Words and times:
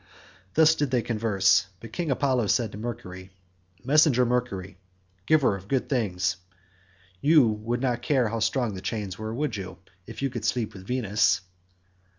Thus 0.55 0.73
did 0.73 0.89
they 0.89 1.03
converse, 1.03 1.67
but 1.79 1.93
King 1.93 2.09
Apollo 2.09 2.47
said 2.47 2.71
to 2.71 2.77
Mercury, 2.79 3.29
"Messenger 3.85 4.25
Mercury, 4.25 4.79
giver 5.27 5.55
of 5.55 5.67
good 5.67 5.89
things, 5.89 6.37
you 7.21 7.47
would 7.47 7.81
not 7.81 8.01
care 8.01 8.29
how 8.29 8.39
strong 8.39 8.73
the 8.73 8.81
chains 8.81 9.19
were, 9.19 9.31
would 9.31 9.55
you, 9.57 9.77
if 10.07 10.23
you 10.23 10.31
could 10.31 10.43
sleep 10.43 10.73
with 10.73 10.87
Venus?" 10.87 11.41